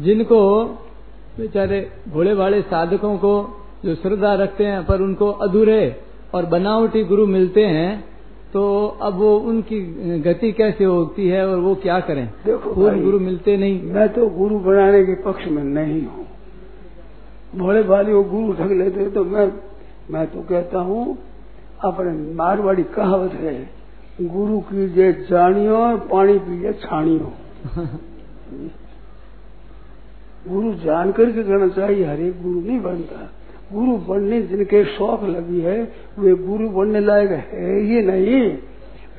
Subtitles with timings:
[0.00, 0.64] जिनको
[1.38, 6.00] बेचारे भोले भाले साधकों को जो श्रद्धा रखते हैं पर उनको अधूरे
[6.34, 8.12] और बनावटी गुरु मिलते हैं
[8.52, 9.80] तो अब वो उनकी
[10.18, 12.32] गति कैसे होती है और वो क्या करें?
[12.46, 16.26] देखो पूर्ण गुरु मिलते नहीं। मैं तो गुरु बनाने के पक्ष में नहीं हूँ।
[17.56, 19.52] भोले भाले वो गुरु ठग लेते तो मैं
[20.10, 21.18] मैं तो कहता हूँ
[21.84, 23.70] अपने मारवाड़ी कहावत है
[24.22, 27.32] गुरु की कीजिए जानियो पानी पीजिए छानियो।
[30.48, 33.30] गुरु जान करके करना चाहिए, हर एक गुरु नहीं बनता।
[33.72, 38.58] गुरु बनने जिनके शौक लगी है, वे गुरु बनने लायक है ही नहीं।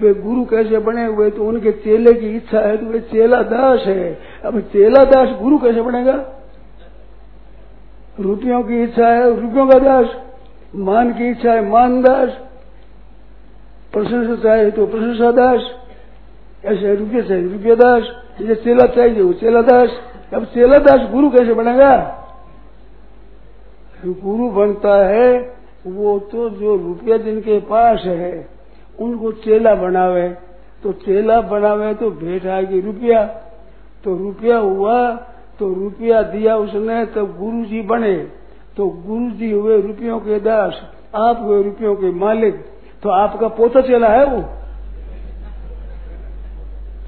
[0.02, 1.06] वे गुरु कैसे बने?
[1.06, 5.30] हुए तो उनके चेले की इच्छा है तो वे चेला दास है। अब चेला दास
[5.42, 6.40] गुरु कैसे बनेगा?
[8.20, 10.06] रुपयों की इच्छा है, रुपयों का दास।
[10.76, 12.30] मान की इच्छा है, मान दास।
[13.94, 15.62] प्रशंसा चाहे तो प्रशंसा दास।
[16.66, 18.04] ऐसे रुपये चाहिए रुपये दास।
[18.42, 19.90] चेला चाहिए, वो चेला दास।
[20.34, 22.20] अब चेला दास गुरु कैसे बनेगा?
[24.06, 25.56] गुरु बनता है,
[25.88, 28.50] वो तो जो रुपया जिनके पास है,
[29.00, 30.30] उनको चेला बनावे।
[30.84, 33.26] तो चेला बनावे तो भेंट आएगी रुपया।
[34.04, 35.16] तो रुपया हुआ
[35.60, 38.28] तो रुपया दिया उसने तो गुरु जी बने।
[38.78, 40.82] तो गुरु जी हुए रुपयों के दास,
[41.16, 42.66] आप हुए रुपयों के मालिक।
[43.04, 44.42] तो आपका पोता चेला है वो?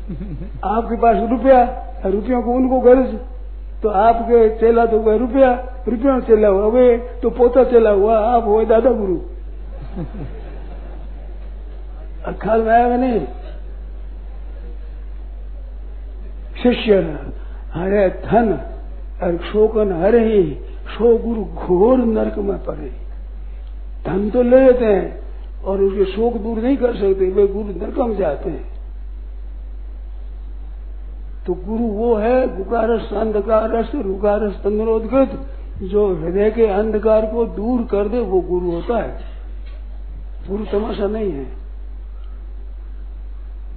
[0.64, 1.82] आपके पास रुपया?
[2.10, 3.14] रुपयों को उनको गर्ज
[3.84, 5.52] तो आपके चेला तो हुआ रुपया
[5.88, 6.86] रुपया चेला हुआ वे
[7.22, 9.18] तो पोता चेला हुआ आप हुए दादा गुरु
[12.36, 13.20] ख्याल में आया नहीं
[16.64, 17.00] शिष्य
[17.74, 18.52] हरे धन
[19.24, 20.44] और शोकन हरे ही
[20.90, 22.92] शो गुरु घोर नरक में पड़े
[24.06, 25.06] धन तो ले लेते हैं
[25.64, 28.75] और उसके शोक दूर नहीं कर सकते वे गुरु नरक में जाते हैं
[31.48, 35.48] तो गुरु वो है गुकारस अंधकार रुकारस तंद्रोदगत
[35.84, 39.20] जो हृदय के अंधकार को दूर कर दे, वो गुरु होता है।
[40.50, 41.46] गुरु तमाशा नहीं है।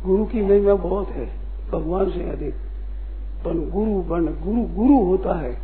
[0.07, 1.27] गुरु की महिमा बहुत है,
[1.73, 2.55] भगवान से अधिक।
[3.45, 5.59] पर गुरु बन, गुरु गुरु होता है।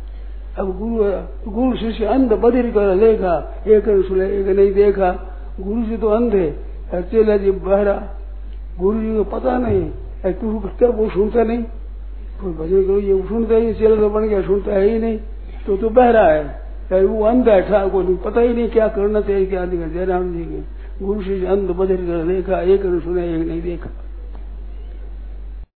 [0.59, 1.03] अब गुरु
[1.51, 5.11] गुरु शिष्य अंध बदिर कर लेगा, एक सुने, एक नहीं देखा।
[5.59, 8.03] गुरु जी तो अंध है चेला जी बहरा।
[8.79, 9.91] गुरु जी को पता नहीं
[10.79, 11.63] कर वो सुनता नहीं।
[12.41, 15.19] कोई भजन करो, ये सुनता ही चेला तो बन गया, सुनता है ही नहीं।
[15.67, 19.45] तो तो बहरा है। चाहे वो अंध बैठा को पता ही नहीं क्या करना चाहिए
[19.45, 23.47] क्या नहीं जयराम जी के। गुरु श्री अंध बदल कर देखा, एक ने सुना, एक
[23.47, 24.04] नहीं देखा।